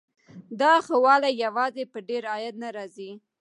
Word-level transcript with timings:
دا 0.61 0.73
ښه 0.85 0.95
والی 1.05 1.31
یوازې 1.45 1.83
په 1.93 1.99
ډېر 2.09 2.23
عاید 2.31 2.55
نه 2.63 2.69
راځي. 2.75 3.11